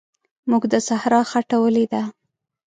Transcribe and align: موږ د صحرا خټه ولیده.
موږ 0.49 0.63
د 0.71 0.73
صحرا 0.87 1.21
خټه 1.29 1.57
ولیده. 1.63 2.03